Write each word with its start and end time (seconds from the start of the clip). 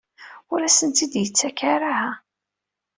Ur 0.51 0.59
asen-tt-id-yettak 0.67 1.59
ara? 1.73 1.93